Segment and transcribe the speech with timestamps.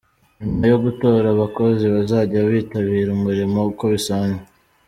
[0.41, 4.41] Nyuma yo gutora abakozi bazajya bitabira umurimo uko bisanzwe.